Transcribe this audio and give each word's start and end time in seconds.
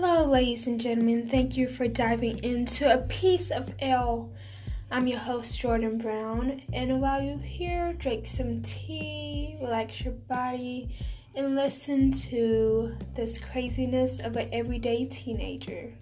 Hello, 0.00 0.26
ladies 0.26 0.68
and 0.68 0.80
gentlemen. 0.80 1.26
Thank 1.26 1.56
you 1.56 1.66
for 1.66 1.88
diving 1.88 2.38
into 2.44 2.88
a 2.88 2.98
piece 2.98 3.50
of 3.50 3.74
Elle. 3.80 4.30
I'm 4.92 5.08
your 5.08 5.18
host, 5.18 5.58
Jordan 5.58 5.98
Brown, 5.98 6.62
and 6.72 7.00
while 7.00 7.20
you're 7.20 7.36
here, 7.38 7.94
drink 7.94 8.24
some 8.24 8.62
tea, 8.62 9.58
relax 9.60 10.02
your 10.02 10.14
body, 10.14 10.88
and 11.34 11.56
listen 11.56 12.12
to 12.12 12.92
this 13.16 13.40
craziness 13.40 14.20
of 14.20 14.36
an 14.36 14.48
everyday 14.52 15.04
teenager. 15.04 15.92